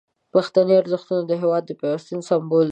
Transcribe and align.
پښتني 0.33 0.73
ارزښتونه 0.81 1.21
د 1.25 1.31
هیواد 1.41 1.63
د 1.65 1.71
پیوستون 1.81 2.19
سمبول 2.29 2.65
دي. 2.67 2.69